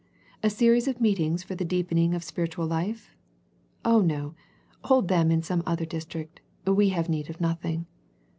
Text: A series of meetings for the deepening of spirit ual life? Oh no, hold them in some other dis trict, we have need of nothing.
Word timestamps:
A 0.41 0.49
series 0.49 0.87
of 0.87 0.99
meetings 0.99 1.43
for 1.43 1.53
the 1.53 1.63
deepening 1.63 2.15
of 2.15 2.23
spirit 2.23 2.53
ual 2.53 2.67
life? 2.67 3.15
Oh 3.85 4.01
no, 4.01 4.33
hold 4.85 5.09
them 5.09 5.29
in 5.29 5.43
some 5.43 5.61
other 5.63 5.85
dis 5.85 6.05
trict, 6.05 6.39
we 6.65 6.89
have 6.89 7.07
need 7.07 7.29
of 7.29 7.39
nothing. 7.39 7.85